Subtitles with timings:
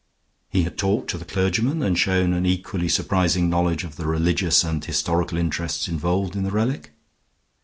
[0.49, 4.63] He had talked to the clergyman, and shown an equally surprising knowledge of the religious
[4.63, 6.89] and historical interests involved in the relic.